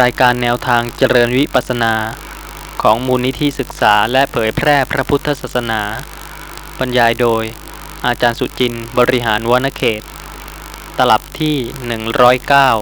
[0.00, 1.94] รายการแนวทางเจริญวิปัสนา
[2.82, 5.82] ของมูลนิธิศึกษาและเผยแพร่พระพุทธศาสนา
[6.78, 7.44] บรรยายโดย
[8.06, 10.02] อาจารย์สุจินต์บริหารวณเขต
[10.98, 11.56] ตลับที่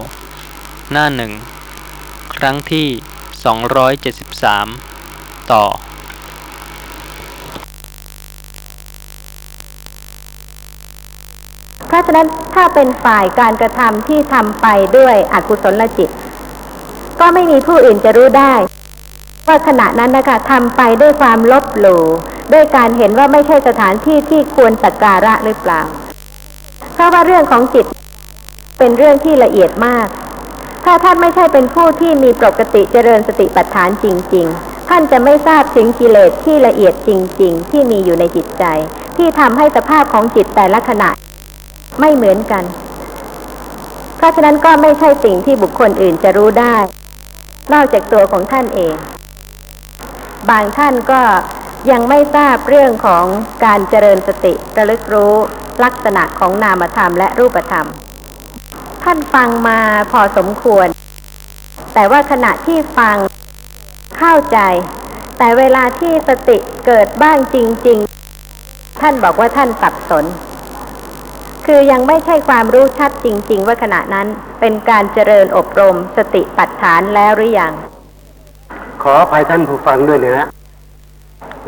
[0.03, 1.33] 109 หน้าหนึ่ง
[2.35, 2.87] ครั้งที่
[4.59, 5.65] 273 ต่อ
[11.87, 16.11] เพราะฉะนั้นถ้าเป็นฝ่ายการกระทำที่ทำไปด้วยอกุศลจิต
[17.25, 18.53] ก็ไม่มีผู้อื่นจะรู้ได้
[19.47, 22.03] ว่าขณะนั้นนะคะทำไปด้วยความลบหลู่
[22.53, 25.81] ด้วยการเห็นว่าไม่ใช่สถานที่ที่ควรสักการะหรือเปล่า
[26.93, 27.85] เพราะว่าเรื่องของจิต
[28.79, 30.07] เป็นเรื่องที่ละเอียดมาก
[30.85, 37.09] ถ้าท่านไม่ใช่เป็นผู้ที่มีปกติเจริญสติปัฏฐานจริง ๆ ท่านจะไม่ทราบถึงกิเลสที่ละเอียดจ
[37.41, 38.63] ริง ๆ ที่มีอยู่ในจิตใจ
[39.17, 41.09] ที่ทำให้สภาพของจิตแต่ละขณะ
[41.99, 42.63] ไม่เหมือนกัน
[44.17, 46.77] เพราะฉะนั้นก็ไม่ใช่สิ่งที่บุคคลอื่นจะรู้ได้
[47.71, 48.95] นอกจากตัวของท่านเอง
[50.49, 51.21] บางท่านก็
[51.91, 53.25] ยังไม่ทราบเรื่องของ
[53.65, 55.33] การเจริญสติระลึกรู้
[55.83, 57.87] ลักษณะของนามธรรมและรูปธรรม
[59.03, 59.79] ท่านฟังมา
[60.11, 60.87] พอสมควร
[61.93, 63.17] แต่ว่าขณะที่ฟัง
[64.17, 64.59] เข้าใจ
[65.37, 67.99] แต่เวลาที่สติเกิดบ้างจริง
[68.49, 70.25] ๆ ท่านบอกว่าท่านสับสน
[71.65, 74.27] คือยังไม่ใช่ความรู้ชัดจริง ๆ ว่าขณะนั้น
[74.59, 77.73] เป็นการเจริญอบรมสติปัฏฐานแล้วหรือยัง
[79.03, 80.47] ขออภัยท่านผู้ฟังด้วยนะฮะ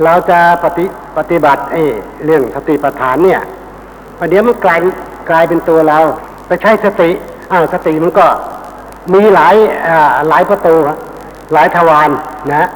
[0.03, 0.85] เราจะปฏิ
[1.17, 1.77] ปฏิบัติเอ
[2.25, 3.41] เรื่องสติปัฏฐานเนี่ย
[4.19, 4.79] ประเดี๋ยวมันกลาย
[5.29, 5.99] กลายเป็นตัวเรา
[6.47, 7.09] ไปใช้สติ
[7.51, 8.25] อ้าวสติมันก็
[9.13, 9.55] มีหลาย
[10.29, 10.97] หลายประตูครับ
[11.53, 12.09] หลายทวาร
[12.53, 12.67] นะ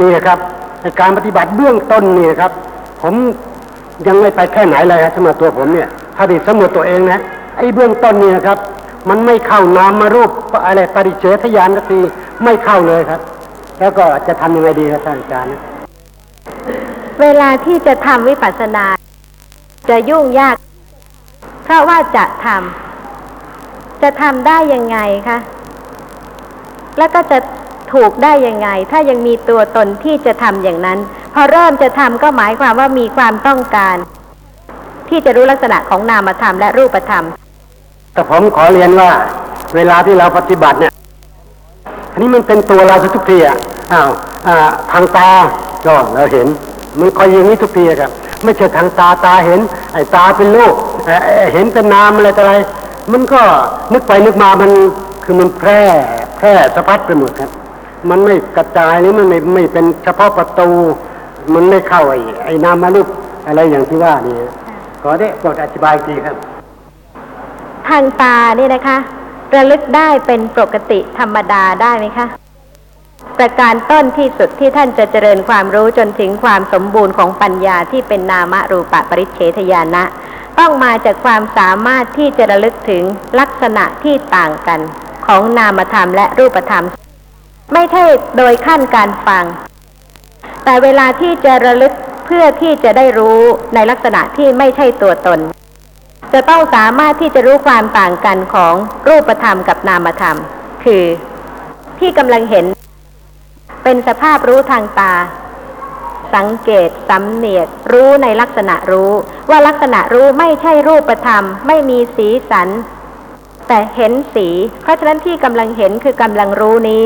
[0.00, 0.38] นี่นะครับ
[0.82, 2.52] ในการปฏิบัติเบื้องต้นนี่นะครับ
[3.02, 3.14] ผม
[4.06, 5.88] ยังไม่ไปแค่ไหนเลยครับสำหรับตัวผมเนี่ย
[6.20, 7.20] ถ้าดิสำรวจตัวเองนะ
[7.56, 8.58] ไอ้เบื้องต้นนี่นะครับ
[9.08, 10.30] มันไม่เข้านามมารูป
[10.66, 12.00] อะไรปริเฉทยานสักที
[12.44, 13.20] ไม่เข้าเลยครับ
[13.80, 15.50] แล้วก็จะทำยังไงดีครับท่านอาจารย์
[17.20, 18.84] เวลาที่จะทำวิปัสสนา
[19.90, 20.56] จะยุ่งยาก
[21.64, 24.98] เพราะว่าจะทำจะทำได้ยังไง
[25.28, 25.38] คะ
[26.98, 27.38] แล้วก็จะ
[27.92, 30.98] ถูกได้ยังไง ถ้ายังมีตัวตนที่จะทำอย่างนั้น
[31.34, 33.96] พอเริ่มจะทำก็หมายความว่ามีความต้องการ
[35.08, 37.24] ที่จะรู้ลักษณะของนามธรรมและรูปธรรม
[38.12, 39.10] แต่ผมขอเรียนว่า
[39.74, 40.92] เวลาที่เราปฏิบัติเนี่ย
[42.12, 43.56] อันนี้มันเป็นตัวเราทุกทีอะ
[43.92, 44.10] อ้าว
[44.92, 45.30] ทางตา
[45.86, 46.46] ก็เราเห็น
[46.98, 48.10] มันคอยอย่างนี้ทุกทีอะครับ
[48.44, 49.60] ไม่ใช่ทางตาตาเห็น
[49.92, 50.74] ไอ้ตาเป็นรูป
[51.06, 52.54] เอ่อเอ่อเห็นเป็นนามอะไรต่ออะไร
[53.12, 53.42] มันก็
[53.92, 54.70] นึกไปนึกมามัน
[55.24, 55.82] คือมันแพร่
[56.36, 57.50] แพร่สะพัดไปหมดครับ
[58.10, 60.70] มันไม่กระจายหรือมันไม่ไม่เป็นเฉพาะประตู
[61.54, 63.08] มันไม่เข้าไอ้ไอ้นามารูป
[63.46, 64.36] อะไรอย่างที่ว่านี่
[65.02, 66.36] ขอได้โปรดอธิบายกทีครับ
[67.88, 68.98] ทางตาเนี่ยนะคะ
[69.54, 72.26] ระลึกได้เป็นปกติธรรมดาได้ไหมคะ
[73.38, 80.04] ประการต้นที่สุดที่ท่านจะเจริญความรู้จนถึงความสมบูรณ์ของปัญญาที่เป็นนามรูปะปริเฉทญาณะ
[80.58, 83.02] ต้องมาจากความสามารถที่จะระลึกถึง
[83.40, 84.80] ลักษณะที่ต่างกัน
[85.26, 86.84] ของนามธรรมและรูปธรรม
[87.72, 88.04] ไม่ใช่
[88.36, 89.44] โดยขั้นการฟัง
[90.64, 91.92] แต่เวลาที่จะระลึก
[92.30, 93.40] เพื่อที่จะได้รู้
[93.74, 95.40] ในลักษณะที่ไม่ใช่ตัวตน
[96.32, 98.74] จะต้องสามารถที่จะรู้ความต่างกันของ
[99.08, 100.36] รูปธรรมกับนามธรรม
[100.84, 101.04] คือ
[101.98, 102.66] ที่กำลังเห็น
[103.84, 105.14] เป็นสภาพรู้ทางตา
[106.34, 109.12] สังเกตสำเนียกรู้ในลักษณะรู้
[109.50, 112.68] ว่าลักษณะรู้ไม่ใช่รูปธรรม ไม่มีสีสัน
[113.68, 114.48] แต่เห็นสี
[114.82, 117.02] เพราะฉะนั้นที่กำลังเห็นคือกำลังรู้นี้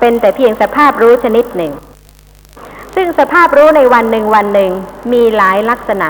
[0.00, 1.72] เป็นแต่เพียงสภาพรู้ชนิดหนึ่ง
[2.94, 4.70] ซึ่งสภาพรู้ในวันหนึ่งวันหนึ่ง
[5.12, 6.08] มีหลายลักษณะ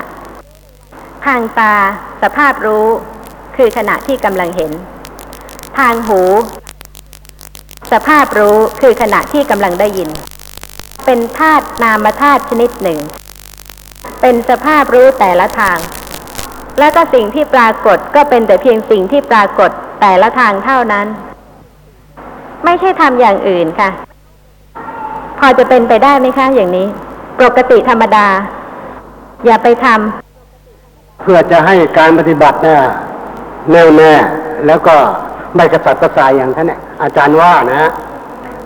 [1.26, 1.74] ทางตา
[2.22, 2.86] สภาพรู้
[3.56, 4.72] คือขณะที่กำลังเห็น
[5.78, 6.20] ทางหู
[7.92, 10.10] สภาพรู้คือขณะที่กำลังได้ยิน
[11.04, 12.98] เป็นธาตุนามธาตุชนิดหนึ่ง
[14.20, 15.78] เป็นสภาพรู้แต่ละทาง
[16.78, 19.70] และก็สิ่งที่ปรากฏก็เป็นแต่เพียงสิ่งที่ปรากฏ
[20.00, 21.06] แต่ละทางเท่านั้น
[22.64, 23.90] ไม่ใช่ทำอย่างอื่นค่ะ
[25.44, 26.86] อจะเป็นไปได้ไหมคะ อย่างนี้
[27.40, 28.26] ปกติธรรมดา
[29.46, 32.80] อย่าไปทำเพื่อจะให้การปฏิบัติเนี่ย
[33.70, 34.12] แน่วแน่
[34.66, 34.96] แล้วก็
[35.56, 37.90] ไม่กระสับกระส่ายอย่างท่านเนี่ยอาจารย์ว่านะ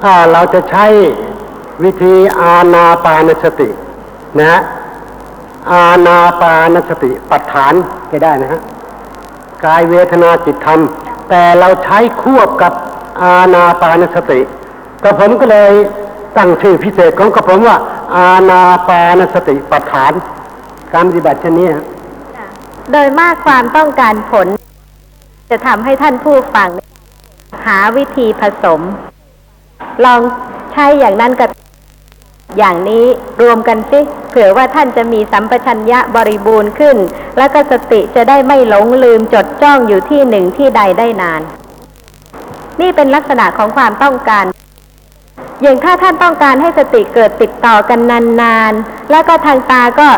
[0.03, 0.87] ถ้าเราจะใช้
[1.85, 3.69] วิธีอาณาปานสติ
[4.39, 4.61] นะฮะ
[5.73, 7.75] อาณาปานสติปัฏฐาน
[8.11, 8.61] จะได้นะฮะ
[9.65, 10.81] กายเวทนาจิตธรรม
[11.29, 12.73] แต่เราใช้ควบกับ
[13.23, 14.41] อาณาปานสติ
[15.03, 15.73] ก็ผมก็เลย
[16.39, 17.77] ตั้งชื่อพิเศษของกระผมว่า
[18.17, 20.13] อาณาปานสติปัฏฐาน
[20.95, 21.69] การปฏิบัติเช่นนี้
[22.93, 24.47] โดยมากความต้องการผล
[25.51, 26.71] จะทำให้ท่านผู้ฟัง
[27.67, 28.81] หาวิธีผสม
[30.05, 30.21] ลอง
[30.73, 31.49] ใช้อย่างนั้นกับ
[32.59, 33.05] อย่างนี้
[33.43, 36.97] รวมกันสิเผื่อว่าท่านจะมีสัมปชัญญะบริบูรณ์ขึ้น
[37.39, 41.43] แล้วก็สติจะได้ไม่หลงลืมจดจ้องอยู่ที่หนึ่งที่ใดได้นาน
[42.81, 44.45] นี่เป็นลักษณะของความต้องการ
[45.63, 48.01] อย่างถ้าท่านต้องการให้สติเกิดติดต่อกัน
[48.41, 50.09] นานๆ แล้วก็ทางตาก็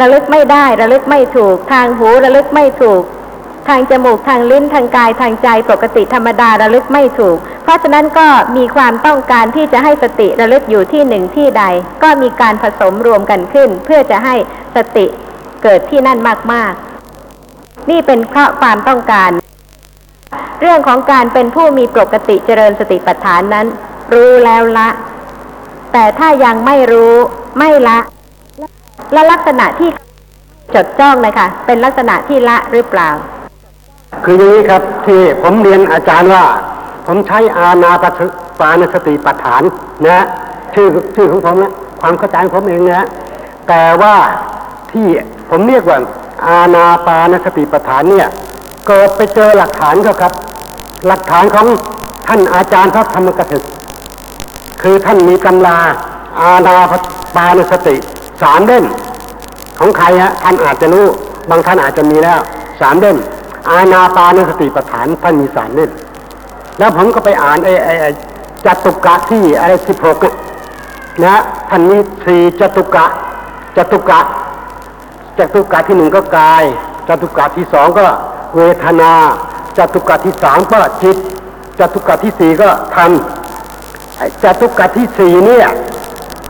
[0.00, 3.02] ระลึกไม่ได้ ระลึกไม่ถูก ทางหูระลึกไม่ถูก
[3.68, 11.64] ทางจมูกทางลิ้นทางกายทางใจปกติธรรมดาระลึกไม่ถูก เพราะฉะนั้นก็มีความต้องการที่จะให้สติระลึกอยู่ที่หนึ่งที่ใด
[12.02, 14.34] ก็มีการผสมรวมกันขึ้น เพื่อจะให้
[14.76, 15.06] สติ
[15.62, 16.18] เกิดที่นั่น
[16.52, 19.30] มากๆ นี่เป็นเพราะความต้องการ
[20.60, 23.66] เรื่องของการเป็นผู้มีปกติเจริญสติปัฏฐานนั้น
[24.12, 24.88] รู้แล้วละ
[25.92, 27.14] แต่ถ้ายังไม่รู้
[27.58, 27.98] ไม่ละ
[29.12, 29.88] และลักษณะที่
[30.74, 33.10] จดจ้องนะคะเป็นลักษณะที่ละหรือเปล่า
[34.24, 36.44] คืออย่างนี้ครับที่ผมเรียนอาจารย์ว่า
[37.06, 38.20] ผมใช้อาณาปส
[38.60, 39.62] ปานสติปัฏฐาน
[40.06, 40.24] นะ
[40.74, 43.06] ชื่อชื่อของผมนะความเข้าใจของผมเองนะฮะ
[43.68, 44.14] แต่ว่า
[44.92, 45.06] ที่
[45.50, 45.98] ผมเรียกว่า
[46.46, 48.28] อาณาปานสติปัฏฐานเนี่ย
[48.86, 50.32] เกิดไปเจอหลักฐานก็ครับ
[51.06, 51.66] หลักฐานของ
[52.26, 53.62] ท่านอาจารย์พระธรรมกถึก
[54.82, 55.78] คือท่านมีตำรา
[56.40, 56.76] อาณา
[57.36, 57.96] ปานสติ
[58.42, 58.84] สามเล่ม
[59.78, 61.06] ของใครฮะท่านอาจจะรู้
[61.50, 62.40] บางท่านอาจจะมีแล้ว
[62.80, 63.16] สามเล่ม
[63.70, 65.90] อาณาปานสติปัฏฐานท่านมีสามเล่ม
[66.78, 68.10] แล้วผมก็ไปอ่านไอ้ไอ้ไอ้
[68.66, 70.16] จตุกะที่อะไรสิบหก
[71.24, 71.36] นะ
[71.70, 73.06] ท่านมีสี่จตุกะ
[73.76, 74.20] จตุกะ
[75.38, 76.64] จตุกะที่หนึ่งก็กาย
[77.08, 78.06] จตุกะที่สองก็
[78.56, 79.12] เวทนา
[79.78, 81.16] จตุกะที่สามก็จิต
[81.78, 83.10] จตุกะที่สี่ก็ธรรม
[84.18, 85.66] ไอ้จตุกะที่สี่เนี่ย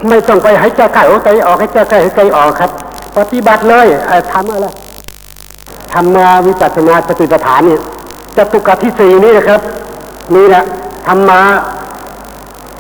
[0.08, 2.70] ไม่ต้องไปให้ใจเข้าใจออกให้ใจเข้าให้ใจออกครับ
[3.16, 3.86] ปฏิบัติเลย
[4.32, 4.66] ทำอะไร
[5.92, 7.80] ทำมาวิปัสสนาสติปัฏฐานเนี่ย
[8.36, 9.60] จตุกะที่สี่นี่นะครับ
[10.34, 10.64] นี่แหละ
[11.06, 11.40] ทำมา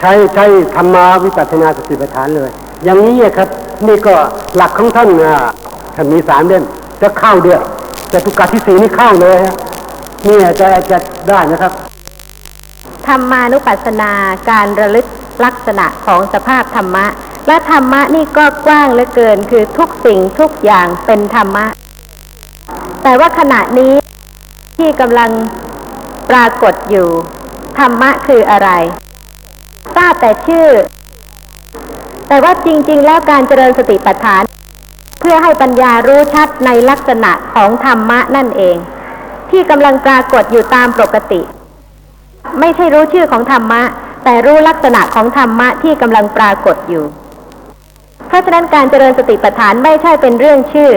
[0.00, 0.44] ใช้ใช้
[0.76, 2.50] ทำมาวิปัสสนาสติปัฏฐานเลย
[2.84, 3.48] อย่างนี้อะครับ
[3.86, 4.14] นี่ก็
[4.56, 5.34] หลักของท่านอะ
[5.96, 6.64] ท่านมีสามเล่ม
[7.02, 7.60] จะเข้าเดียว
[8.12, 9.54] จตุกะที่สี่นี่เข้าเลยฮะ
[10.26, 10.98] นี่จะจะ
[11.28, 11.72] ได้นะครับ
[13.06, 14.12] ธรรมานุปัสสนา
[14.50, 15.06] การระลึก
[15.44, 17.06] ลักษณะของสภาพธรรมะ
[17.46, 21.66] และธรรมะนี่ก็กว้างเหลือเกินคือทุกสิ่งทุกอย่างเป็นธรรมะ
[23.02, 23.92] แต่ว่าขณะนี้
[24.78, 25.30] ที่กำลัง
[26.30, 27.08] ปรากฏอยู่
[27.78, 28.70] ธรรมะคืออะไร
[29.96, 30.68] ทราบแต่ชื่อ
[32.28, 34.42] แต่ว่าจริง ๆ แล้วการเจริญสติปัฏฐาน
[35.20, 38.76] เพื่อให้ปัญญารู้ชัดในลักษณะของธรรมะนั่นเอง
[39.50, 41.40] ที่กำลังปรากฏอยู่ตามปกติ
[42.60, 43.82] ไม่ใช่รู้ชื่อของธรรมะ
[44.24, 47.04] แต่รู้ลักษณะของธรรมะที่กำลังปรากฏอยู่
[48.28, 50.92] เพราะฉะนั้นการเจริญสติปัฏฐานไม่ใช่เป็นเรื่องชื่อ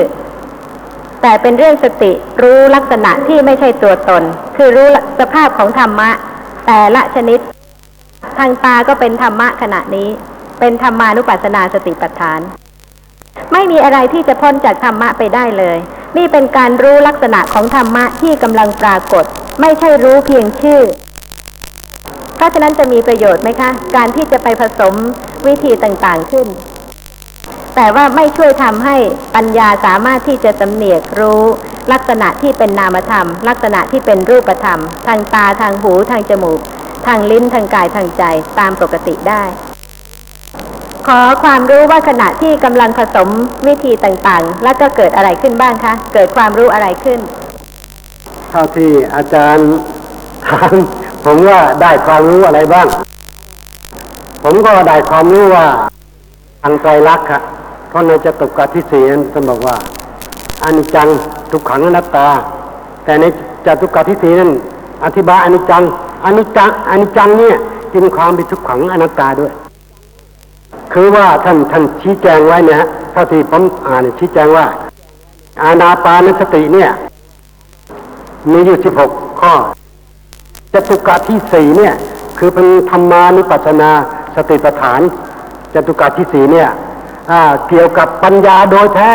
[1.22, 2.12] แต่เป็นเรื่องสติ
[2.42, 4.24] รู้ลักษณะที่ไม่ใช่ตัวตน
[4.56, 4.88] คือรู้
[5.20, 6.10] สภาพของธรรมะ
[6.68, 7.40] แต่ละชนิด
[8.38, 10.10] ทางตาก็เป็นธรรมะขณะนี้
[10.60, 12.40] เป็นธรรมานุปัสสนาสติปัฏฐาน
[13.52, 15.78] ไม่มีอะไรที่จะพ้นจากธรรมะไปได้เลย
[16.18, 19.24] นี่เป็นการรู้ลักษณะของธรรมะที่กำลังปรากฏ
[19.62, 20.82] ไม่ใช่รู้เพียงชื่อ
[22.40, 24.94] เพราะฉะนั้นจะมีประโยชน์ไหมคะ การที่จะไปผสม
[25.48, 26.48] วิธีต่างๆขึ้น
[27.76, 28.96] แต่ว่าไม่ช่วยทำให้
[29.36, 31.44] ปัญญาสามารถที่จะสำเนียกรู้
[31.92, 36.60] ลักษณะที่เป็นนามธรรม ลักษณะที่เป็นรูปธรรม ทางตาทางหูทางจมูก
[37.08, 38.24] ทางลิ้นทางกายทางใจ
[38.60, 39.44] ตามปกติได้
[41.08, 43.28] ขอความรู้ว่าขณะที่กำลังผสม
[43.68, 47.20] วิธีต่างๆ แล้วก็เกิดอะไรขึ้นบ้างคะ เกิดความรู้อะไรขึ้น
[48.50, 49.70] เท่าที่อาจารย์
[50.48, 50.72] ถาม
[51.26, 52.88] ผมว่าได้ความรู้อะไรบ้าง
[54.44, 55.66] ผมก็ได้ความรู้ว่า
[56.64, 57.42] ทางไตรลักษณ์ครับ
[57.90, 59.76] เพราะในจตุกะที่สี่นั้นท่านบอกว่า
[60.64, 61.08] อนิจจัง
[61.52, 62.28] ทุกขังอนัตตา
[63.04, 63.26] แต่ใน
[63.66, 64.52] จตุกะที่สี่นั้น
[65.06, 65.84] อธิบายอนิจจัง
[66.26, 67.58] อนิจจังอนิจจังเนี่ย
[67.94, 69.54] จึงความเป็นทุกขังอนัตตาด้วย
[70.94, 74.66] คือว่าท่านท่านชี้แจงไว้เนี่ยฮะเท่าที่ผมอ่านชี้แจงว่า
[75.64, 76.90] อาณาปานสติเนี่ย
[78.52, 79.12] มีอยู่สิบหก
[79.42, 79.54] ข้อ
[80.74, 81.94] จตุกะที่สี่เนี่ย
[82.40, 83.92] คือเป็นธรรมานุปัสสนา
[84.36, 85.02] สติปัฏฐาน
[85.74, 86.70] จตุกะที่สี่เนี่ย
[87.68, 89.14] เกี่ยวกับปัญญาโดยแท้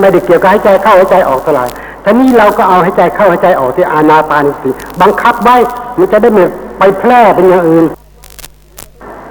[0.00, 1.66] ไม่ได้เกี่ยวกับให้ใจเข้าให้ใจออกเท่าไหร่
[2.04, 4.70] ทีนี้เราก็เอาให้ใจเข้าให้ใจออกที่อาณาปานสติ
[5.02, 5.56] บังคับไว้
[5.98, 6.44] มันจะได้ไม่
[6.78, 7.84] ไปแพร่เป็นอย่างอื่น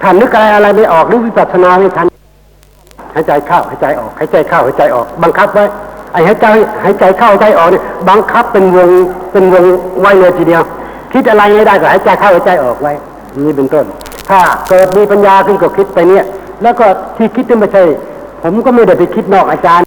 [0.01, 2.07] ถ้านึกอะไรอะไรไม่ออกหรือวิปัสสนาไม่ทัน
[3.13, 5.65] หายใจเข้าหายใจออกหายใจเข้าหายใจออก บังคับไว้
[6.11, 6.47] ไอ้หายใจ
[6.83, 8.89] หายใจเข้าหายใจออกเนี่ยบังคับเป็นวง
[9.31, 9.63] เป็นวง
[10.01, 10.63] ไว้เลยทีเดียว
[11.13, 12.93] คิดอะไรไม่ได้ก็หายใจเข้าหายใจออกไว้
[13.45, 13.85] นี่เป็นต้น
[14.29, 16.25] ถ้าเกิดมีปัญญาขึ้นก็คิดไปเนี่ย
[16.63, 16.85] แล้วก็
[17.17, 17.83] ที่คิดนี่ไม่ใช่
[18.41, 19.85] ผมก็ไม่ได้ไปคิดนอกอาจารย์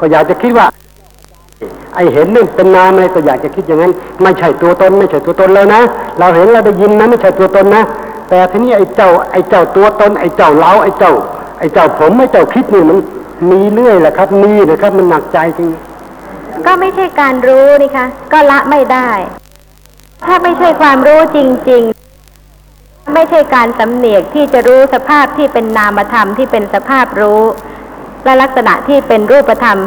[0.00, 0.66] ก็อยากจะคิดว่า
[1.94, 3.92] ไอเห็นนี่เป็นนามอะไรก็อยากจะคิดอย่างนั้น
[4.22, 5.80] ไม่ใช่ตัวตน ไม่ใช่ตัวตนแล้วนะ
[6.18, 7.82] เราเห็นเราได้ยินนะไม่ใช่ตัวตนนะ
[8.28, 11.12] แต่แต่ทีนี้ไอเจ้าไอเจ้าตัวตนไอเจ้าเราไอเจ้า
[11.58, 12.98] ไอเจ้าผมไอเจ้าคิดนี่มัน
[13.50, 15.70] มีเรื่อยแหละครับมีนะครับ มันหนักใจจริง
[16.66, 19.08] ก็ไม่ใช่การรู้นี่คะก็ละไม่ได้
[20.24, 21.38] ถ้าไม่ใช่ความรู้จ
[21.70, 21.82] ริง
[22.48, 27.42] ๆ ไม่ใช่การสำเนียกที่จะรู้สภาพที่เป็นนามธรรมที่เป็นสภาพรู้
[28.24, 29.78] และลักษณะที่เป็นรูปธรรม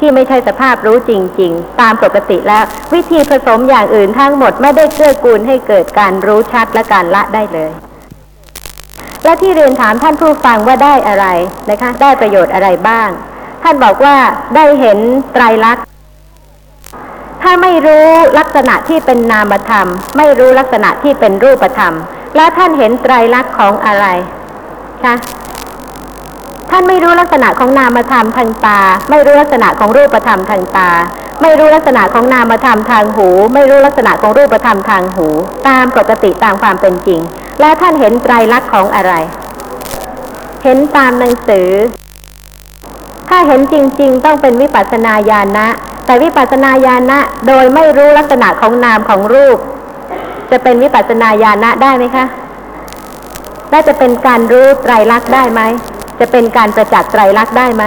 [0.00, 7.72] ที่ไม่ใช่สภาพรู้จริง ๆ ตามปกติแล้ว วิธีผสมอย่างอื่นทั้งหมดไม่ได้เกื้อกูลให้เกิดการรู้ชัดและการละได้เลย
[9.24, 11.26] และที่เรียนถามท่านผู้ฟังว่าได้อะไร
[11.70, 13.08] นะคะ ได้ประโยชน์อะไรบ้าง
[13.62, 14.16] ท่านบอกว่า
[14.56, 14.98] ได้เห็น
[15.32, 15.84] ไตรลักษณ์
[17.42, 18.06] ถ้าไม่รู้
[18.38, 21.94] ลักษณะที่เป็นนามธรรม ไม่รู้ลักษณะที่เป็นรูปธรรม
[22.36, 24.06] แล้วท่านเห็นไตรลักษณ์ของอะไร
[25.04, 25.14] คะ
[26.70, 28.80] ท่านไม่รู้ลักษณะของนามธรรมทางตา
[29.10, 30.90] ไม่รู้ลักษณะของรูปธรรมทางตา
[31.42, 35.26] ไม่รู้ลักษณะของนามธรรมทางหู ไม่รู้ลักษณะของรูปธรรมทางหู
[35.68, 37.20] ตามปกติตามความเป็นจริง
[37.60, 39.12] และท่านเห็นไตรลักษณ์ของอะไร
[40.64, 41.68] เห็นตามหนังสือ
[43.28, 45.68] ถ้าเห็นจริง ๆ ต้องเป็นวิปัสสนาญาณะ
[46.12, 49.58] แต่วิปัสสนาญาณะโดยไม่รู้ลักษณะของนามของรูป
[50.50, 52.26] จะเป็นวิปัสสนาญาณะได้ไหมคะ
[53.72, 55.60] น่าจะเป็นการรู้ไตรลักษณ์ได้ไหม
[56.20, 57.84] จะเป็นการประจักษ์ไตรลักษณ์ได้ไหม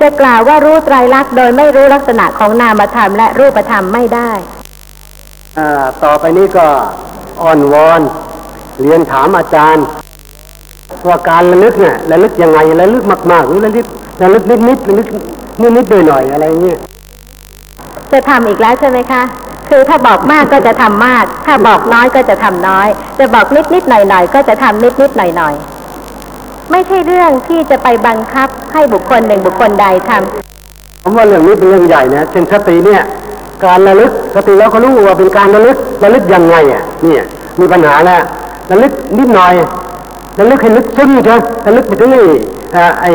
[0.00, 4.30] จะกล่าวว่ารู้ไตรลักษณ์โดยไม่รู้ลักษณะของนามธรรมและรูปธรรมไม่ได้
[5.58, 5.60] อ
[6.04, 6.66] ต่อไปนี้ก็
[7.42, 8.02] อ้อนวอน
[8.80, 9.86] เรียนถามอาจารย์
[11.08, 13.86] ว่าการระลึกเนี่ยระลึกยังไงระลึกมากๆหรือระลึก
[14.22, 15.08] ระลึกนิดๆระลึก
[15.76, 16.78] นิดๆหน่อยๆอะไรเงี้ย
[18.12, 19.22] จะทำอีกแล้วใช่ไหมคะ
[19.70, 22.88] คือถ้าบอกมากก็จะทำมาก ถ้าบอกน้อยก็จะทำน้อย
[23.18, 33.02] จะบอกนิดนิดๆหน่อยหน่อยๆก็จะทำนิดนิดๆหน่อยหน่อยๆไม่ใช่เรื่องที่จะไปบังคับให้บุคคลหนึ่งบุคคลใดทำผมว่าเรื่องนี้เป็นเรื่องใหญ่นะเช่นสติเนี่ย
[33.64, 37.22] การระลึกสติเราก็รู้ว่าเป็นการระลึกระลึกยังไงอะเนี่ย
[37.60, 38.22] มีปัญหาแล้ว
[38.70, 39.52] ระลึกนิดหน่อย
[40.38, 42.22] ระลึกให้ลึกซึ้งใช่ไหมระลึกไปถึงไอ้
[42.76, 43.10] อ่าไอ้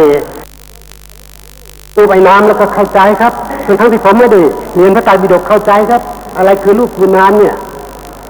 [1.97, 3.33] รูปไอ้น้ำแล้วก็เข้าใจครับ
[3.65, 4.41] ทั้งทั้งที่ผมไม่ได้
[4.75, 6.01] เรียนพระไตรปิฎกเข้าใจครับ
[6.37, 7.55] อะไรคือรูปคือน้ำเนี่ย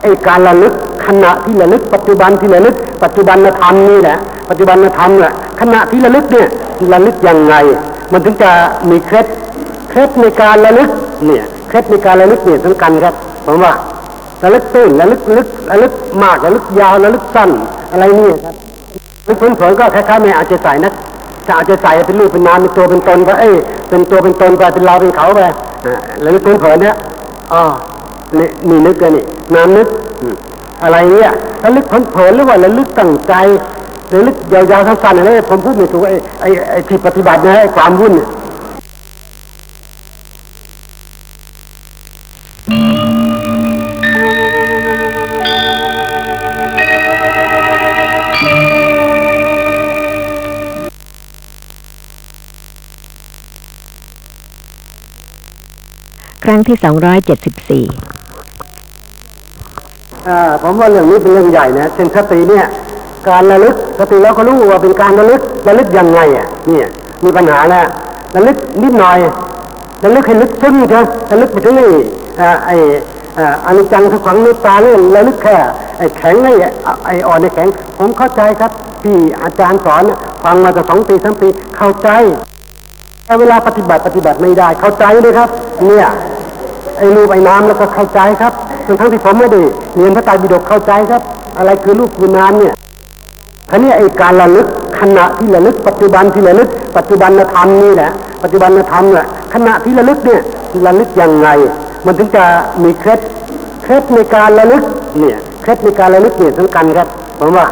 [0.02, 0.74] ไอ้การระลึก
[1.06, 4.18] ขณะที่ระลึก ปัจจุบันที่ระลึก ปัจจุบันธรรมนี่แหละ
[4.50, 6.48] ปัจจุบันธรรมแหละขณะที่ระลึกเนี่ย
[6.94, 7.56] ระลึกยังไง
[8.12, 8.52] มันถึงจะ
[8.90, 9.28] มีเคล็ด
[9.90, 10.90] เคล็ดในการระลึก
[11.26, 13.14] เนี่ยเคล็ดในการระลึกเนี่ยสำคัญครับ
[13.46, 13.74] ผมว่า
[14.44, 15.92] ระลึกตื้นระลึกลึกระลึก
[16.24, 17.50] มากระลึกยาวระลึกสั้น
[17.92, 18.56] อะไรนี่ครับ
[19.28, 20.94] ลึกเผลอๆก็คล้ายๆไม่อาจจะใส่นะ
[21.48, 23.56] ถ้าอาจจะใส่เป็นรูปเป็นนามเป็นตัวเป็นตนไปเอ้ย
[23.90, 25.40] เป็นตัวเป็นตนไปเป็นเราเป็นเขาไป
[25.86, 26.96] อ่าระลึกเผลอๆเนี่ย
[27.54, 27.64] อ๋อ
[28.38, 29.24] นี่นี่นึกกันนี่
[29.56, 29.88] นามนึก
[30.22, 30.36] อืม
[30.84, 31.32] อะไรเนี่ย
[31.64, 33.34] ระลึกเผลอๆหรือว่าระลึกตั้งใจ
[34.14, 38.28] ระลึกยาวๆสั้นๆอะไรผมพูดไม่ถูกไอ้ไอ้ไอ้ที่ปฏิบัติเนี่ยไอ้ความวุ่นเนี่ย
[56.58, 62.66] รั้งที่สองร้อยเจ็ดสิบสี่าผมว่าเรื่องนี้เป็นเรื่องใหญ่นะเช่นสติเนี่ย
[63.30, 66.88] การระลึกสติเราก็รู้ว่าเป็นการระลึกระลึกยังไงอะเนี่ย
[67.24, 67.86] มีปัญหาแล้ว
[68.36, 69.18] ระลึกนิดหน่อย
[70.04, 71.88] ระลึกให้ลึกซึ้งใช่ไหมระลึกไปถึงไอ้
[72.40, 72.76] อ่ไอ้
[73.66, 75.56] อานิจจังทุกขังนิตาเรื่องระลึกแค่
[75.98, 76.54] ไอ้แข็งไอ้
[77.06, 78.72] ไอ้อ่อนไอ้แข็ง ผมเข้าใจครับ
[79.04, 80.04] ที่อาจารย์สอน
[80.44, 81.48] ฟังมาจะสองปีสามปี
[81.78, 82.10] เข้าใจ
[83.26, 85.50] แต่เวลาปฏิบัติปฏิบัติไม่ได้ เข้าใจเลยครับ
[85.86, 86.08] เนี่ย
[86.98, 88.54] ไอ้รูปไอ้น้ำแล้วก็เข้าใจครับ
[88.86, 89.62] ทั้งทั้งที่ผมไม่ได้
[89.96, 91.22] เรียนพระไตรปิฎกเข้าใจครับ
[91.58, 92.74] อะไรคือรูปคือน้ำเนี่ย
[93.70, 94.68] ท่านี้ไอ้การระลึก
[95.00, 98.12] ขณะที่ระลึก ปัจจุบันที่ระลึก ปัจจุบันธรรมนี่แหละ
[98.44, 100.42] ปัจจุบันธรรมเนี่ยขณะที่ระลึกเนี่ย
[100.88, 101.50] ระลึกยังไง
[102.06, 102.44] มันถึงจะ
[102.84, 103.20] มีเคล็ด
[103.84, 104.84] เคล็ดในการระลึก
[105.20, 107.08] เนี่ยเคล็ดในการระลึกเนี่ยสำคัญครับ
[107.40, 107.66] ผมว่า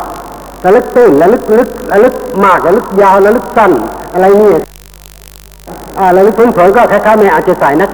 [0.65, 2.13] ระลึกตื้นระลึกลึกระลึก
[2.43, 3.71] มากระลึกยาวระลึกสั้น
[4.13, 4.59] อะไรเนี่ย
[5.99, 7.89] อ่าระลึกเผลอๆก็คล้ายๆไม่อาจจะใส่นะ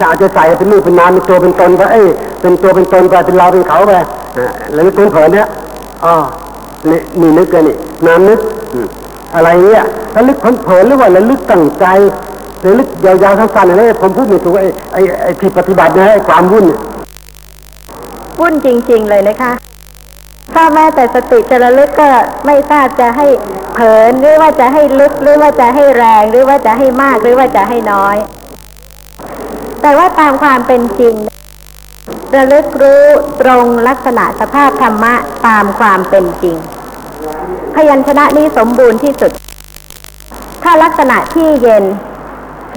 [0.00, 2.08] ถ้าอาจจะใส่เป็นรูปเป็นนามเป็นตัวเป็นตนไปเอ้ย
[2.40, 3.92] เป็นตัวเป็นตนไปเป็นเราเป็นเขาไป
[4.36, 5.46] อ่าระลึกเผลอเนี่ย
[6.04, 6.14] อ๋อ
[6.90, 7.76] นี่นี่นึกกันนี่
[8.06, 8.38] นามนึก
[9.34, 9.84] อะไรเนี่ย
[10.16, 11.86] ระลึกเผลอหรือว่าระลึกตั้งใจ
[12.66, 16.66] ระลึกยาวๆสั้นๆอะไรผมพูดไม่ถูกไอ้ไอ้ไอ้ที่ปฏิบัติเนี่ยไอ้ความวุ่น
[18.40, 19.52] วุ่นจริง ๆ เลยนะคะ
[20.54, 22.10] ถ้าแม้แต่สติจะระลึกก็
[22.46, 23.26] ไม่ทราบจะให้
[23.74, 28.16] เผินหรือว่าจะให้ลึกหรือว่าจะให้แรง หรือว่าจะให้มากหรือว่าจะให้น้อย
[29.82, 31.14] แต่ว่าตามความเป็นจริง
[32.36, 33.04] ระลึกรู้
[33.40, 35.14] ตรงลักษณะสภาพธรรมะ
[35.46, 36.56] ตามความเป็นจริง
[37.74, 39.32] พยัญชนะนี้สมบูรณ์ที่สุด
[40.62, 41.84] ถ้าลักษณะที่เย็น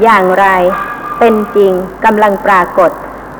[0.03, 0.47] อย่างไร
[1.19, 1.73] เป็นจริง
[2.05, 2.91] กำลังปรากฏ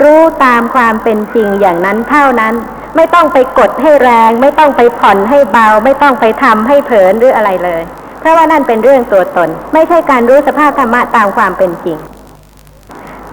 [0.02, 2.54] รู้ตามความเป็นจริงอย่างนั้นเท่านั้น
[2.96, 7.82] ไม่ต้องไปกดให้แรง ไม่ต้องไปผ่อนให้เบา ไม่ต้องไปทำให้เผลอหรืออะไรเลย
[8.20, 11.98] เพราะว่านั่นเป็นเรื่องตัวตน ไม่ใช่การรู้สภาพธรรมะตามความเป็นจริง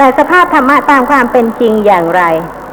[0.01, 2.23] แต่สภาพธรรมะตามความเป็นจริงอย่างไร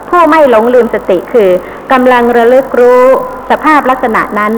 [0.10, 1.50] ผู้ไม่หลงลืมสติคือ
[1.92, 3.04] กำลังระลึกรู้
[3.50, 4.52] สภาพลักษณะนั้น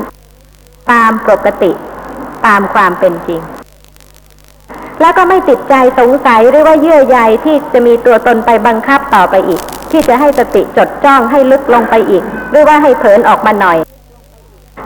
[0.92, 1.72] ตามปกติ
[2.46, 3.42] ตามความเป็นจริง
[5.02, 9.62] แล้วก็ไม่ติดใจสงสัยหรือว่าเยื่อใยที่จะมีตัวตนไปบังคับต่อไปอีก
[9.92, 13.78] ที่จะให้สติจดจ้องให้ลึกลงไปอีก หรือว่าให้เผลนออกมาหน่อย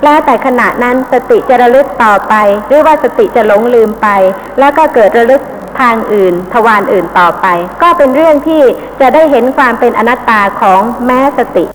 [0.03, 2.33] แล้วแต่ขณะนั้นสติจะระลึกต่อไป
[2.67, 4.07] หรือว่าสติจะหลงลืมไป
[4.59, 5.41] แล้วก็เกิดระลึก
[5.79, 7.45] ทางอื่น ทวารอื่นต่อไป
[7.81, 8.61] ก็เป็นเรื่องที่
[9.01, 11.65] จะได้เห็นความเป็นอนัตตาของแม้สติ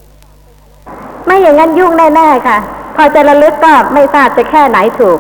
[1.27, 2.59] ไม่อย่างนั้นยุ่งแน่ๆค่ะ
[2.97, 5.19] พอจะระลึกก็ไม่ทราบจะแค่ไหนถูก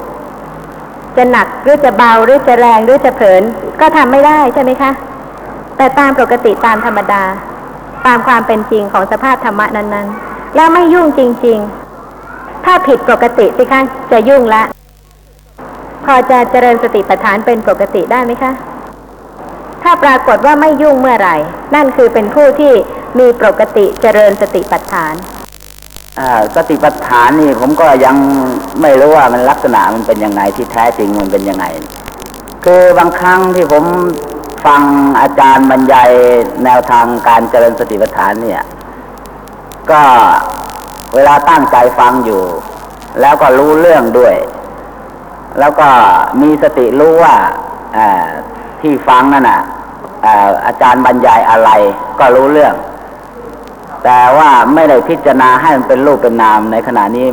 [1.16, 3.42] จะหนักหรือจะเบาหรือจะแรงหรือจะเผลน
[3.80, 4.90] ก็ทำไม่ได้ใช่ไหมคะ
[5.76, 7.22] แต่ตามปกติตามธรรมดา
[8.06, 11.58] ตามความเป็นจริงของสภาพธรรมะนั้นๆ แล้วไม่ยุ่งจริง
[12.12, 13.80] ๆ ถ้าผิดปกติสิคะ
[14.12, 14.62] จะยุ่งละ
[16.12, 18.52] อจะเจริญสติปัฏฐานเป็นปกติได้ไหมคะ
[19.82, 21.36] ถ้าปรากฏว่าไม่ยุ่งเมื่อไหร่
[21.74, 22.72] นั่นคือเป็นผู้ที่
[23.18, 25.14] มีปกติเจริญสติปัฏฐาน
[26.56, 28.16] สติปัฏฐานนี่ผมก็ยัง
[28.80, 31.64] ไม่รู้ว่ามันลักษณะมันเป็นยังไงที่แท้จริงมันเป็นยังไง
[32.64, 33.84] คือบางครั้งที่ผม
[34.66, 34.82] ฟัง
[35.20, 36.10] อาจารย์บรรยาย
[36.64, 38.62] แนวทางการเจริญสติปัฏฐานเนี่ย
[39.90, 40.02] ก็
[41.14, 42.42] เวลาตั้งใจฟังอยู่
[43.20, 44.34] แล้วก็รู้เรื่องด้วย
[45.60, 45.88] แล้วก็
[46.42, 47.34] มีสติรู้ว่า
[48.80, 49.60] ที่ฟังนั่นน่ะ
[50.24, 51.70] อาอาจารย์บรรยายอะไร
[52.18, 52.74] ก็รู้เรื่อง
[54.04, 57.26] แต่ว่าไม่ได้พิจารณาให้มันเป็นรูปเป็นนามในขณะนี้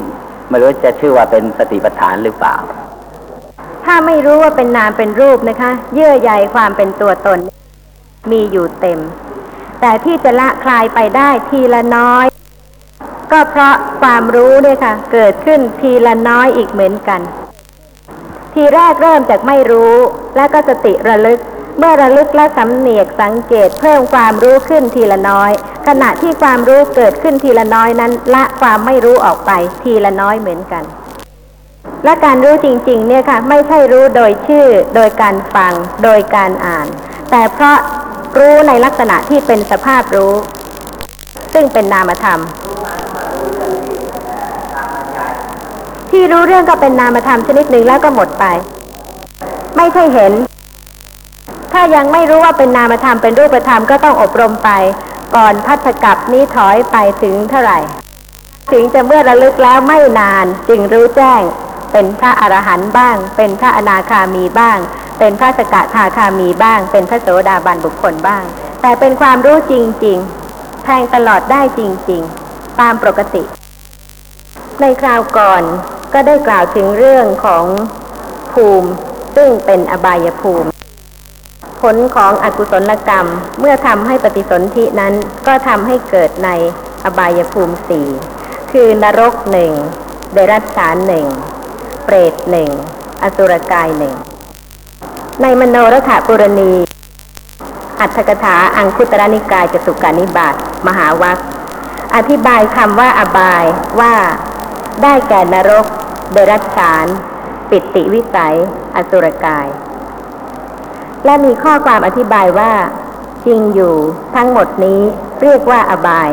[0.50, 2.56] ไม่รู้จะชื่อว่าเป็นสติปัฏฐานหรือเปล่า
[3.86, 7.40] ถ้าไม่รู้ว่าเป็นนามเป็นรูปนะคะ เยื่อใยความเป็นตัวตน
[8.32, 9.00] มีอยู่เต็ม
[9.82, 12.26] แต่ที่จะละคลายไปได้ทีละน้อย
[13.32, 17.22] ก็เพราะความรู้เนี่ยค่ะ เกิดขึ้นทีละน้อยอีกเหมือนกัน
[18.56, 19.96] ทีแรกเริ่มจากไม่รู้
[20.36, 21.40] แล้วก็สติระลึก
[21.80, 25.52] เมื่อระลึกและสำเนียกสังเกตเพิ่มความรู้ขึ้นทีละน้อย
[25.88, 29.52] ขณะที่ความรู้เกิดขึ้นทีละน้อยนั้น ละความไม่รู้ออกไป
[29.84, 30.84] ทีละน้อยเหมือนกัน
[32.04, 36.88] และการรู้จริงๆเนี่ยค่ะ ไม่ใช่รู้โดยชื่อ โดยการฟัง โดยการอ่าน
[37.32, 37.78] แต่เพราะ
[38.38, 40.34] รู้ในลักษณะที่เป็นสภาพรู้
[41.54, 42.40] ซึ่งเป็นนามธรรม
[46.16, 48.46] ที่รู้เรื่องก็เป็นนามธรรมชนิดหนึ่งแล้วก็หมดไป
[49.76, 50.34] ไม่ใช่เห็น
[51.74, 54.70] ถ้ายังไม่รู้ว่าเป็นนามธรรมเป็นรูปธรรมก็ต้องอบรมไป
[55.36, 57.80] ก่อนพัฒกับนี้ถอยไปถึงเท่าไหร่
[58.72, 61.42] ถึงจะเมื่อระลึกแล้วไม่นานจึงรู้แจ้ง
[61.92, 64.78] เป็นพระอรหันต์บ้าง เป็นพระอนาคามีบ้าง
[65.20, 68.44] เป็นพระสกทาคามีบ้าง เป็นพระโสดาบันบุคคลบ้าง
[68.82, 69.74] แต่เป็นความรู้จ
[70.06, 70.18] ริง
[70.52, 73.44] ๆ แทงตลอดได้จริง ๆ ตามปกติ
[74.82, 75.64] ในคราวก่อน
[76.18, 77.66] ก็ได้กล่าวถึงเรื่องของ
[78.54, 78.90] ภูมิ
[79.36, 80.70] ซึ่งเป็นอบายภูมิ
[81.82, 83.28] ผลของอกุศลกรรม
[83.60, 85.14] เมื่อทำให้ปฏิสนธินั้น
[85.48, 86.50] ก็ทำให้เกิดใน
[87.06, 88.08] อบายภูมิสี่
[88.72, 89.72] คือนรกหนึ่ง
[90.34, 91.26] เดรัจฉานหนึ่ง
[92.06, 92.70] เปรตหนึ่ง
[93.24, 94.14] อสุรกายหนึ่ง
[95.42, 96.74] ในมโนรถปุรณี
[98.00, 100.56] อัตถกถาอังคุตรนิกายจตุกานิบาต
[100.88, 101.38] มหาวัค
[102.16, 103.66] อธิบายคำว่าอบาย
[104.00, 104.14] ว่า
[105.04, 105.86] ได้แก่นรก
[106.32, 107.06] เดรัจฉาน
[107.70, 108.58] ปิติวิสัย
[108.96, 109.68] อสุรกาย
[111.26, 112.74] และมีข้อความอธิบายว่า
[113.46, 113.96] จริงอยู่
[114.36, 115.02] ทั้งหมดนี้
[115.42, 116.30] เรียกว่าอบาย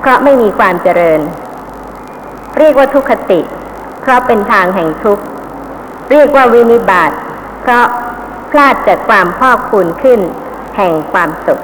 [0.00, 1.20] เพราะไม่มีความเจริญ
[2.58, 3.40] เรียกว่าทุกขติ
[4.00, 5.24] เพราะเป็นทางแห่งทุกข์
[6.10, 7.10] เรียกว่าวินิบาต
[7.60, 7.86] เพราะ
[8.50, 10.20] พลาดจากความพอกพูนขึ้น
[10.76, 11.60] แห่งความสุข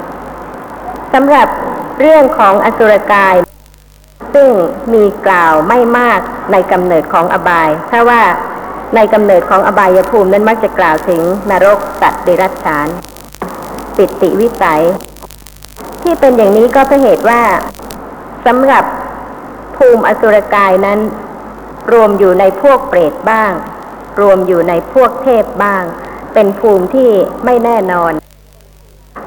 [1.13, 1.49] สำหรับ
[2.01, 3.35] เรื่องของอสุรกาย
[4.35, 4.51] ซึ่ง
[4.95, 6.21] มีกล่าวไม่มาก
[6.53, 8.23] ในกำเนิดของอบายเพราะว่า
[8.97, 11.21] ในกำเนิดของอบายภูมินั้นมักจะกล่าวถึง
[11.51, 12.89] นรกสัตว์เดรัจฉาน
[13.97, 14.83] ปิติวิสัย
[16.03, 17.43] ที่เป็นอย่างนี้ก็เพราะเหตุว่า
[18.47, 18.85] สำหรับ
[19.77, 20.99] ภูมิอสุรกายนั้น
[21.93, 23.53] รวมอยู่ในพวกเปรตบ้าง
[24.21, 25.83] รวมอยู่ในพวกเทพบ้าง
[26.35, 27.11] เป็นภูมิที่
[27.45, 28.13] ไม่แน่นอน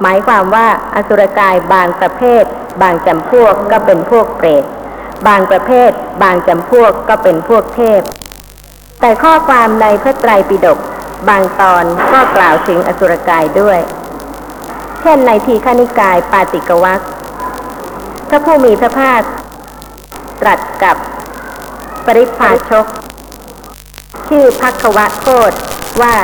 [0.01, 2.43] หมายความว่าอสุรกายบางประเภท
[2.81, 4.63] บางจำพวกก็เป็นพวกเปรต
[5.27, 5.91] บางประเภท
[6.23, 8.01] บางจำพวกก็เป็นพวกเทพ
[9.01, 10.79] แต่ข้อความในพระไตรปิฎก
[11.29, 13.79] บางตอนก็กล่าวถึงอสุรกายด้วย
[15.01, 17.01] เช่นในทีฆนิกายปาติกวัค
[18.29, 19.21] พระผู้มีพระภาค
[20.41, 20.95] ตรัสกับ
[22.05, 22.85] ปริพาชก
[24.27, 25.53] ชื่อพักวะโคต
[26.01, 26.15] ว่า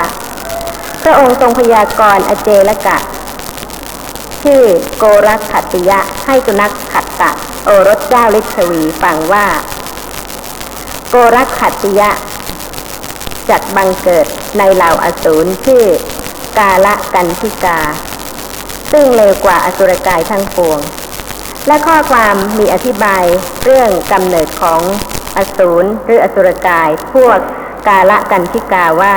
[1.03, 2.97] พระองค์ทรงพยากรณ์อเจละกะ
[4.43, 4.63] ชื่อ
[4.97, 7.31] โกรักขัตติยะให้สุนัขขัตตะ
[7.65, 9.47] โอรสเจ้าฤทวีฟังว่า
[11.09, 12.11] โกรขัตติยะ
[13.49, 14.25] จักบังเกิด
[14.57, 15.83] ในเหล่าอสูรชื่อ
[16.57, 17.79] กาละกันทิกา
[18.91, 20.79] ซึ่งเลวกว่าอสุรกายทั้งปวง
[21.67, 23.23] และข้อความมีอธิบาย
[23.63, 24.81] เรื่องกำเนิดของ
[25.37, 27.39] อสูรหรืออสุรกายพวก
[27.87, 29.15] กาละกันทิกาว่า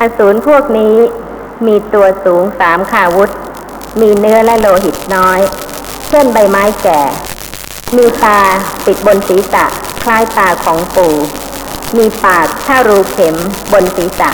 [0.00, 0.96] อสูรพวกนี้
[1.66, 3.30] มีตัวสูงสามขาวุธ
[4.00, 5.40] มีเนื้อและโลหิตน้อย
[6.08, 7.00] เช่นใบไม้แก่
[7.96, 8.40] มีตา
[8.86, 9.64] ปิดบนศีรษะ
[10.02, 11.14] คล้ายตาของปู่
[11.96, 13.36] มีปากเท่ารูเข็ม
[13.72, 14.30] บนศีรษะ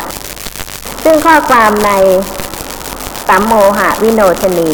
[1.05, 1.91] ซึ่งข้อความใน
[3.29, 4.71] สัมโมหะวิโนชนี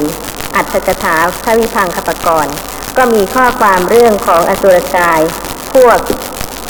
[0.54, 2.54] อัตถกถาพระวิพังคปกรณ์
[2.96, 5.20] ก็มีข้อความเรื่องของอสุรกาย
[5.72, 5.98] พวก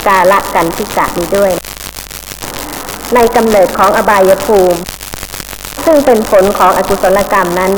[0.06, 1.52] กาละกันทิกะนี้ด้วย
[3.14, 4.80] ในกำเนิดของอบายภูมิ
[5.84, 7.72] ซึ่งเป็นผลของอกุศลกรรมนั้น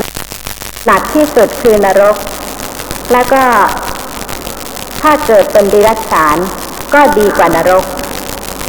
[0.86, 2.16] หนักที่สุดคือนรก
[3.12, 3.42] แล้วก็
[5.04, 6.36] ถ้าเกิดเป็นดิรัจฉาน
[6.94, 7.84] ก็ดีกว่านรก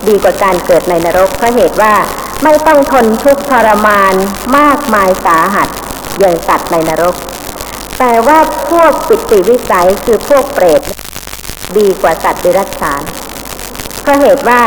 [0.08, 1.94] ดีกว่าการเกิดในนรกเพราะเหตุว่า
[2.44, 4.14] ไม่ต้องทนทุกข์ทรมาน
[4.58, 5.68] มากมายสาหัส
[6.20, 7.16] อย่างสัตว์ในนรก
[8.00, 10.82] แต่ว่าพวกปิติวิสัยคือพวกเปรต
[11.78, 13.02] ดีกว่าสัตว์ดิรัจฉาน
[14.02, 14.62] เพราะเหตุว่า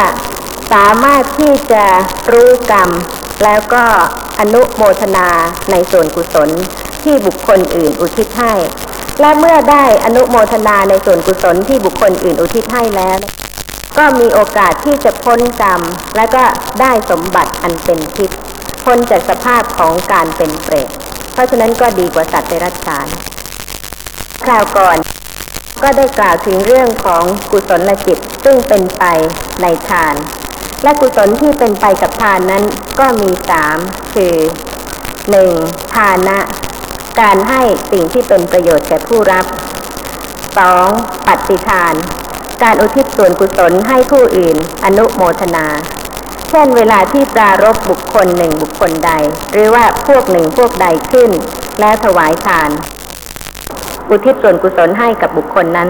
[0.72, 1.85] สามารถที่จะ
[2.33, 2.90] รู้กรรม
[3.44, 3.85] แล้วก็
[4.38, 5.28] อนุโมทนา
[5.70, 6.50] ในส่วนกุศล
[7.04, 8.54] ที่บุคคลอื่นอุทิศให้
[9.20, 13.18] และเมื่อได้อนุโมทนาในส่วนกุศลที่บุคคลอื่นอุทิศให้แล้ว
[13.98, 15.81] ก็มีโอกาสที่จะพ้นกรรม
[16.16, 16.44] และก็
[16.81, 18.38] ได้สมบัติอันเป็นทิพย์
[18.85, 20.88] พ้นจากสภาพของการเป็นเปรต
[21.33, 23.07] เพราะฉะนั้นก็ดีกว่าสัตว์ในรัจฉาน
[24.44, 24.96] คราวก่อน
[25.83, 29.04] ก็ได้กล่าวถึงเรื่องของกุศลจิตซึ่งเป็นไป
[29.62, 30.14] ในทาน
[30.83, 32.64] และกุศลที่เป็นไปกับทานนั้น
[32.98, 33.78] ก็มีสาม
[34.14, 34.35] คือ
[35.31, 35.52] หนึ่ง
[35.94, 36.38] ทานะ
[37.20, 39.46] การให้สิ่งที่เป็นประโยชน์แก่ผู้รับ
[40.59, 40.88] สอง
[41.26, 41.94] ปฏิทาน
[42.62, 45.66] การอุทิศส่วนกุศลให้ผู้อื่น อนุโมทนา
[46.50, 49.12] เช่นเวลาที่ปรารบบุคคลหนึ่งบุคคลใด
[49.52, 51.31] หรือว่าพวกหนึ่งพวกใดขึ้น
[51.81, 52.70] แล้วถวายทาน
[54.11, 55.88] อุทิศส่วนกุศลให้กับบุคคลนั้น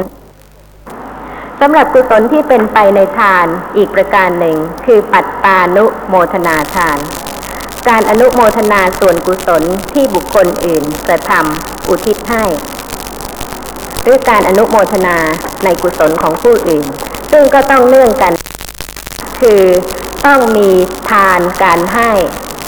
[1.61, 6.99] สำหรับกุศลที่เป็นไปในทานอีกประการหนึ่ง คือปัตตานุโมทนาทาน
[7.89, 9.63] การอนุโมทนาส่วนกุศล
[9.93, 12.45] ที่บุคคลอื่นกระทำอุทิศให้
[14.03, 15.17] หรือการอนุโมทนา
[15.65, 16.87] ในกุศลของผู้อื่น
[17.33, 18.33] ซึ่งก็ต้องเนื่องกัน
[19.41, 19.63] คือ
[20.27, 20.71] ต้องมี
[21.11, 22.11] ทานการให้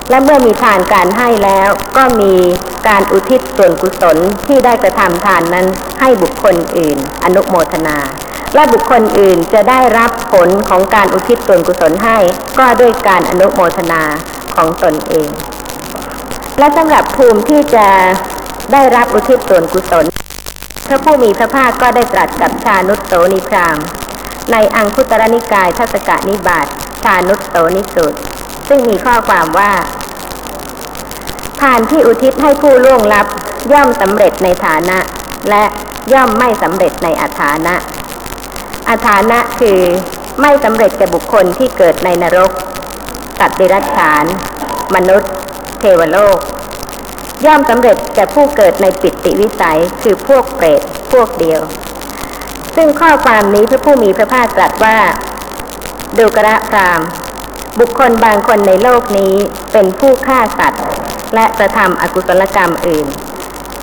[0.09, 2.33] และเมื่อมีทานการให้แล้ว ก็มี
[2.87, 5.65] การอุทิศส่วนกุศลที่ได้กระทำทานนั้น
[5.99, 7.97] ให้บุคคลอื่น อนุโมทนา
[8.55, 12.17] และบุคคลอื่นจะได้รับผลของการอุทิศส่วนกุศลให้
[12.59, 14.01] ก็ด้วยการอนุโมทนา
[14.55, 15.29] ของตนเอง
[16.59, 17.87] และสำหรับภูมิที่จะ
[18.73, 20.05] ได้รับอุทิศส่วนกุศล
[20.87, 23.77] พระผู้มีพระภาคก็ได้ตรัสกับชานุตโสนิพราม
[24.51, 26.67] ในอังคุตรนิกายทัศกะนิบาต
[27.03, 28.13] ชานุตโสนิสุต
[28.67, 29.71] ซึ่งมีข้อความว่า
[31.61, 33.27] ทานที่อุทิศให้ผู้ล่วงลับ
[33.71, 34.97] ย่อมสำเร็จในฐานะ
[35.49, 35.63] และ
[36.13, 37.75] ย่อมไม่สำเร็จในอัฐานะ
[38.89, 39.79] อัฐานะคือ
[40.41, 42.51] ไม่สำเร็จแก่บุคคลที่เกิดในนรก
[43.41, 44.25] สัตว์เดรัจฉาน
[44.95, 45.31] มนุษย์
[45.79, 46.37] เทวโลก
[47.45, 51.61] ย่อมสำเร็จแก่ผู้เกิดในปิติวิสัยคือพวกเปรตพวกเดียว
[52.75, 54.97] ซึ่งข้อความนี้พระผู้มีพระภาคตรัสว่า
[56.17, 57.01] ดูกระพราม
[57.79, 59.35] บุคคลบางคนในโลกนี้
[59.71, 60.83] เป็นผู้ฆ่าสัตว์
[61.35, 63.07] และกระทำอกุศลกรรมอื่น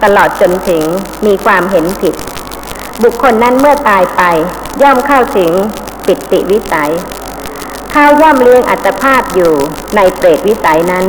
[0.03, 0.83] ตลอดจนถึง
[1.27, 2.15] มีความเห็นผิด
[3.03, 4.23] บุคคลนั้นเมื่อตายไป
[4.83, 5.51] ย่อมเข้าถึง
[6.07, 6.93] ปิติวิสัย
[7.93, 9.53] ข้าย่อมเลี้ยงอัตภาพอยู่
[9.97, 11.05] ในเปรตวิสัยนั้น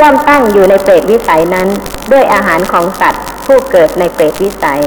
[0.00, 1.68] ย่อมตั้งอยู่ในเปรตวิสัยนั้น
[2.12, 4.80] ด้วยอาหารของสัตว์ ผู้เกิดในเปรตวิสัย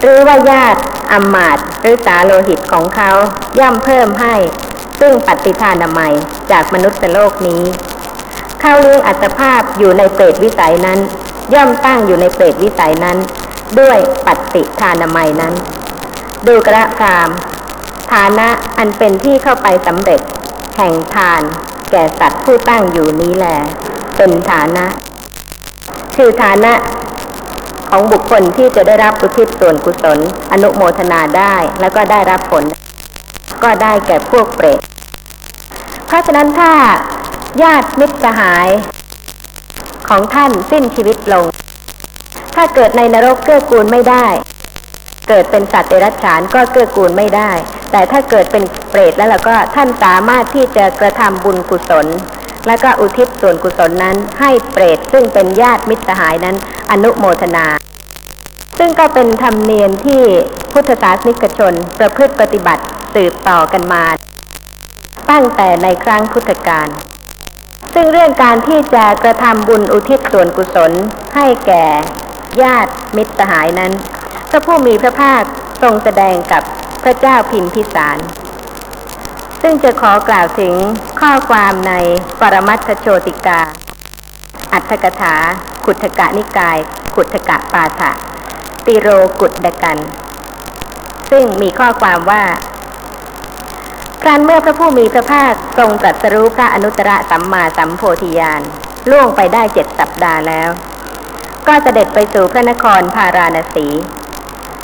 [0.00, 0.80] หรือว่าญาติ
[1.12, 3.10] อำมาต์หรือสาโลหิตของเขา
[3.58, 4.34] ย่อมเพิ่มให้
[5.00, 6.12] ซึ่งปฏิทานามัย
[6.50, 7.62] จากมนุษย์โลกนี้
[8.60, 10.98] เข้าเลี้ยงอัตภาพอยู่ในเปรตวิสัยนั้น
[11.54, 13.18] ย่อมตั้งอยู่ในเปรตวิสัยนั้น
[13.80, 15.54] ด้วยปฏิทานามัยนั้น
[16.46, 17.30] ดูกระพราม
[18.12, 20.20] ฐานะอันเป็นที่เข้าไปสำเร็จ
[20.76, 21.42] แห่งทาน
[21.90, 23.46] แก่สัตว์ผู้ตั้งอยู่นี้แล
[24.16, 24.84] เป็นฐานะ
[26.16, 26.72] คือฐานะ
[27.88, 30.18] ของบุคคลที่จะได้รับอุทิศส่วนกุศล
[30.52, 32.64] อนุโมทนาได้แล้วก็ได้รับผล
[33.62, 34.80] ก็ได้แก่พวกเปรต
[36.06, 36.72] เพราะฉะนั้นถ้า
[37.62, 38.68] ญาติมิตรสหาย
[40.08, 41.44] ของท่านสิ้นชีวิตลง
[42.54, 44.26] ถ้าเกิดในนรกเกื้อกูลไม่ได้
[45.28, 47.50] เกิดเป็นสัตว์เดรัจฉานก็เกื้อกูลไม่ได้
[47.92, 52.06] แต่ถ้าเกิดเป็นเปรตแล้วเราก็ท่านสามารถที่จะกระทำบุญกุศล
[52.66, 56.56] แล้วก็อุทิศส่วนกุศลนั้นให้เปรตซึ่งเป็นญาติมิตรสหายนั้น
[56.90, 57.66] อนุโมทนา
[58.78, 60.22] ซึ่งก็เป็นธรรมเนียมที่
[60.72, 62.82] พุทธศาสนิกชน ประพฤติปฏิบัติ
[63.14, 64.04] สืบต่อกันมา
[65.30, 66.88] ตั้งแต่ในครั้งพุทธกาล
[67.94, 70.92] ซึ่งเรื่องการที่จะกระทำบุญอุทิศส่วนกุศล
[71.34, 71.84] ให้แก่
[72.62, 73.92] ญาติมิตรสหายนั้น
[74.50, 75.42] พระผู้มีพระภาค
[75.82, 76.62] ทรงแสดงกับ
[77.02, 78.18] พระเจ้าพิมพิสาร
[79.62, 80.74] ซึ่งจะขอกล่าวถึง
[81.20, 81.92] ข้อความใน
[82.40, 83.60] ปรมัตถโชติกา
[84.72, 85.34] อัตถกถา
[85.84, 86.78] ขุทกะนิกาย
[87.14, 88.10] ขุทกะปาฐะ
[88.86, 89.08] ติโร
[89.40, 89.98] กุดดกัน
[91.30, 92.42] ซึ่งมีข้อความว่า
[94.22, 98.62] ครั้นเมื่อพระผู้มีพระภาคทรงตรัสรู้พระอนุตตรสัมมาสัมโพธิญาณ
[99.10, 100.70] ล่วงไปได้เจ็ดสัปดาห์แล้ว
[101.66, 103.86] ก็เสด็จไปสู่พระนครพาราณสี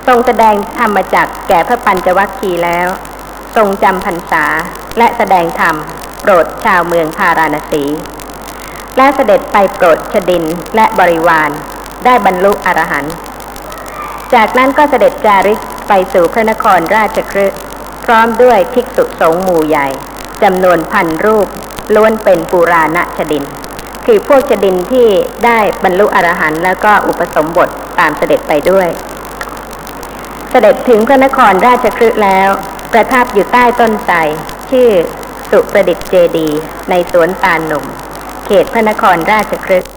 [0.06, 2.88] ทรงแสดงธรรมจักแก่พระปัญจวัคคีย์แล้ว
[3.56, 4.44] ทรงจำพรรษา
[4.98, 5.76] และแสดงธรรม
[6.20, 7.84] โปรดชาวเมืองพาราณสี
[8.96, 10.44] และเสด็จไปโปรดชดิน
[10.76, 11.50] และบริวาร
[12.04, 13.14] ได้บรรลุอรหันต์
[14.34, 17.60] จากนั้นก็เสด็จจาริกไปสู่พระนครราชคฤห์
[18.04, 19.88] พร้อมด้วยภิกษุสงฆ์หมู่ใหญ่
[20.42, 21.48] จำนวนพันรูป
[21.94, 23.44] ล้วนเป็นปุราณชดิน
[24.06, 25.08] คือพวกชดินที่
[25.44, 28.88] ได้บรรลุอรหันต์แล้วก็อุปสมบทตามเสด็จไปด้วย
[30.56, 32.48] เสด็จถึงพระนครราชคฤห์แล้ว
[32.92, 34.16] ประทับอยู่ใต้ต้นไทร
[34.70, 34.90] ชื่อ
[35.50, 36.48] สุประดิษฐ์เจดี
[36.90, 37.84] ในสวนตาลหนุ่ม
[38.46, 39.90] เขตพระนครราชคฤห์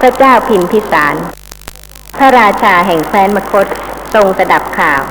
[0.00, 1.16] พระเจ้าพิมพิสาร
[2.18, 3.66] พระราชาแห่งแคว้นมคต
[4.14, 5.02] ทรงสดับข่าว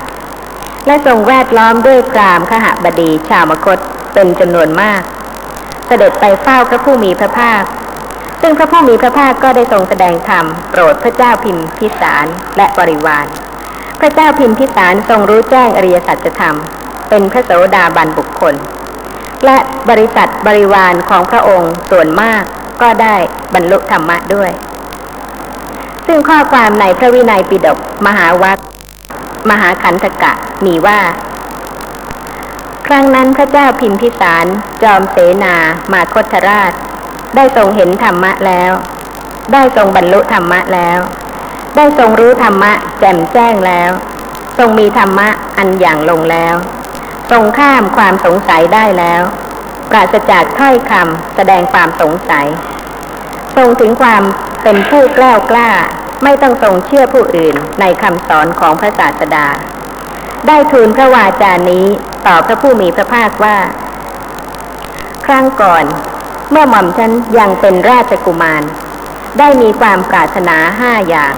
[0.85, 3.77] และทรงแวดล้อมด้วยพรามขหบดีชาวมคต
[4.13, 5.01] เป็นจำนวนมาก
[5.87, 7.63] เสด็จไปเฝ้าพระผู้มีพระภาค
[8.41, 12.25] ซึ่งพระผู้มีพระภาคก็ได้ทรงแสดงธรรมโปรดพระเจ้าพิมพิสาร
[12.57, 13.27] และบริวาร
[14.05, 16.55] ระเจ้าพิมพิสารทรงรู้แจ้งอริยสัจธรรม
[17.09, 18.55] เป็นพระโสดาบันบุคคล
[19.45, 19.57] และ
[19.89, 22.43] บริษัทบริวารของพระองค์ส่วนมาก
[22.81, 23.15] ก็ได้
[23.53, 24.51] บรรลุธรรมะด้วย
[26.07, 28.57] ซึ่งข้อความในพระวินัยปิฎกมหาวัค
[29.49, 30.33] มหาขันธกะ
[30.65, 30.99] มีว่า
[32.87, 34.45] ครั้งนั้นพระเจ้าพิมพิสาร
[34.83, 35.55] จอมเสนา
[35.91, 36.73] มาคทราช
[37.35, 38.71] ได้ทรงเห็นธรรมะแล้ว
[39.53, 40.99] ได้ทรงบรรลุธรรมะแล้ว
[41.75, 43.91] ได้ทรงรู้ธรรมะ แจ่มแจ้งแล้ว
[44.57, 46.55] ทรงมีธรรมะอันอย่างลงแล้ว
[47.31, 49.21] ทรงข้ามความสงสัยได้แล้ว
[49.89, 52.47] ปราศจากถ้อยคำแสดงความสงสัย
[53.55, 54.23] ทรงถึงความ
[54.63, 55.69] เป็นผู้กล้ากล้า
[56.23, 59.47] ไม่ต้องทรงเชื่อผู้อื่นในคำสอนของพระศาสดา
[60.47, 61.85] ได้ทูลพระวาจานี้
[62.27, 63.57] ต่อพระผู้มีพระภาคว่า
[65.25, 65.85] ครั้งก่อน
[66.51, 68.63] เมื่อหม่อมฉันยังเป็นราชกุมาร
[69.39, 71.35] ได้มีความปรารถนาห้าอย่าง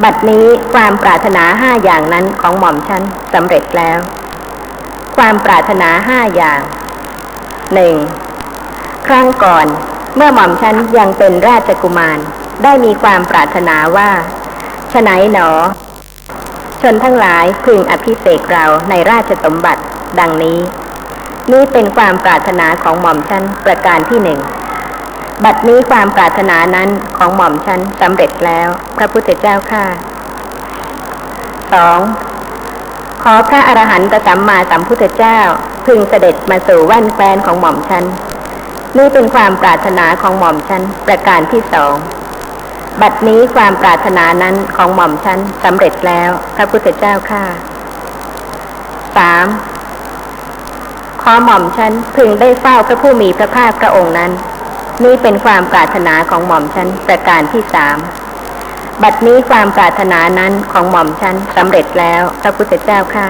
[0.00, 3.02] บัดนี้ความปรารถนาห้าอย่างนั้นของหม่อมฉัน
[3.34, 3.98] สำเร็จแล้ว
[5.16, 6.60] ความปรารถนาห้าอย่าง
[7.74, 7.96] หนึ่ง
[9.06, 9.66] ครั้งก่อน
[10.16, 12.18] เมื่อหม่อมฉันยังเป็นราชกุมาร
[12.62, 14.10] ได้มีความปรารถนาว่า
[14.92, 15.50] ฉไหนหนอ
[16.80, 19.82] ชนทั้งหลายพึงอภิเษกเราในราชสมบัติ
[20.18, 20.58] ดังนี้
[21.52, 24.40] นี่เป็นความปรารถนาของหม่อมฉันประการที่หนึ่ง
[25.44, 29.84] บัดนี้ความปรารถนานั้นของหม่อมฉันสำเร็จแล้ว พระพุทธเจ้าข้า
[31.72, 32.00] สอง
[33.22, 35.38] ขอพระอรหันตสัมมาสัมพุทธเจ้า
[35.86, 38.04] พึงเสด็จมาสู่แว่นแควนของหม่อมฉัน
[38.98, 41.94] นี่เป็นความปรารถนาของหม่อมฉันประการที่สอง
[43.00, 47.44] บัดนี้ความปรารถนานั้นของหม่อมฉันสำเร็จแล้ว พระพุทธเจ้าข้า
[49.16, 49.46] สาม
[51.22, 54.32] ขอหม่อมฉันพึงได้เฝ้าพระผู้มีพระภาคพระองค์นั้น
[55.04, 57.98] นี่เป็นความปรารถนาของหม่อมฉันประการที่สาม
[59.02, 63.28] บัดนี้ความปรารถนานั้นของหม่อมฉันสำเร็จแล้วพระพุทธเจ้าข้า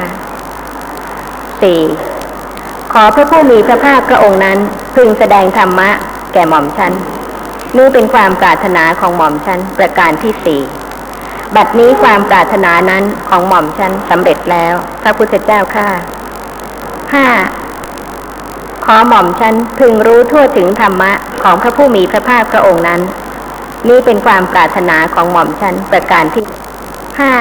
[1.62, 1.80] สี่
[2.92, 4.58] ขอพระผู้มีพระภาคพระองค์นั้น
[4.94, 5.90] พึงแสดงธรรมะ
[6.32, 6.92] แก่หม่อมฉัน
[7.76, 10.62] นี่เป็นความปรารถนาของหม่อมฉันประการที่สี่
[11.56, 15.88] บัดนี้ความปรารถนานั้นของหม่อมฉันสำเร็จแล้ว พระพุทธเจ้าข้า
[17.12, 17.26] ห้า
[18.84, 23.00] ขอหม่อมฉันพึงรู้ทั่วถึงธรรมะของพระผู้มีพระภาคพระองค์นั้น
[23.88, 26.44] นี่เป็นความปรารถนาของหม่อมฉันประการที่
[27.20, 27.32] ห้า